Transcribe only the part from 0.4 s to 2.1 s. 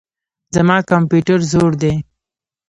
زما کمپيوټر زوړ دئ.